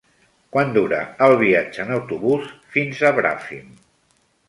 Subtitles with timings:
[0.55, 3.73] Quant dura el viatge en autobús fins a Bràfim?